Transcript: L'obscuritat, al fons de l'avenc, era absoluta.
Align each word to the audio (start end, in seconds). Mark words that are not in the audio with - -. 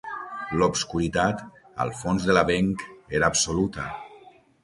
L'obscuritat, 0.61 1.43
al 1.85 1.93
fons 1.99 2.25
de 2.29 2.37
l'avenc, 2.37 2.87
era 3.19 3.31
absoluta. 3.35 3.87